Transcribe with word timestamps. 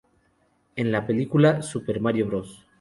En 0.77 0.91
la 0.91 1.05
película 1.05 1.61
"Super 1.61 1.99
Mario 1.99 2.25
Bros. 2.25 2.65